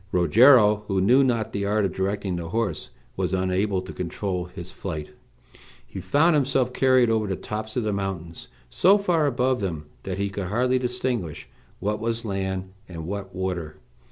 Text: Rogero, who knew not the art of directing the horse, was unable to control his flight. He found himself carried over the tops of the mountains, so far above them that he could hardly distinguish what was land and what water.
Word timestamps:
Rogero, 0.11 0.77
who 0.87 0.99
knew 0.99 1.23
not 1.23 1.53
the 1.53 1.63
art 1.65 1.85
of 1.85 1.93
directing 1.93 2.35
the 2.35 2.49
horse, 2.49 2.89
was 3.15 3.35
unable 3.35 3.83
to 3.83 3.93
control 3.93 4.45
his 4.45 4.71
flight. 4.71 5.11
He 5.85 6.01
found 6.01 6.33
himself 6.33 6.73
carried 6.73 7.11
over 7.11 7.27
the 7.27 7.35
tops 7.35 7.77
of 7.77 7.83
the 7.83 7.93
mountains, 7.93 8.47
so 8.67 8.97
far 8.97 9.27
above 9.27 9.59
them 9.59 9.85
that 10.01 10.17
he 10.17 10.31
could 10.31 10.47
hardly 10.47 10.79
distinguish 10.79 11.47
what 11.79 11.99
was 11.99 12.25
land 12.25 12.73
and 12.89 13.05
what 13.05 13.35
water. 13.35 13.75